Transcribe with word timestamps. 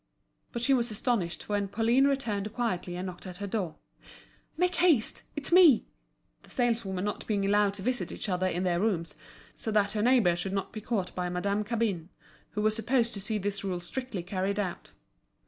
But 0.51 0.63
she 0.63 0.73
was 0.73 0.89
astonished 0.89 1.47
when 1.47 1.67
Pauline 1.67 2.07
returned 2.07 2.51
quietly 2.55 2.95
and 2.95 3.05
knocked 3.05 3.27
at 3.27 3.37
her 3.37 3.45
door. 3.45 3.75
"Make 4.57 4.73
haste, 4.77 5.21
it's 5.35 5.51
me!" 5.51 5.85
The 6.41 6.49
saleswomen 6.49 7.05
not 7.05 7.27
being 7.27 7.45
allowed 7.45 7.75
to 7.75 7.83
visit 7.83 8.11
each 8.11 8.27
other 8.27 8.47
in 8.47 8.63
their 8.63 8.79
rooms, 8.79 9.11
Denise 9.11 9.15
quickly 9.15 9.29
unlocked 9.29 9.57
the 9.57 9.61
door, 9.61 9.61
so 9.61 9.71
that 9.73 9.91
her 9.91 10.01
neighbour 10.03 10.35
should 10.35 10.53
not 10.53 10.73
be 10.73 10.81
caught 10.81 11.13
by 11.13 11.29
Madame 11.29 11.63
Cabin, 11.63 12.09
who 12.53 12.63
was 12.63 12.75
supposed 12.75 13.13
to 13.13 13.21
see 13.21 13.37
this 13.37 13.63
rule 13.63 13.79
strictly 13.79 14.23
carried 14.23 14.59
out. 14.59 14.91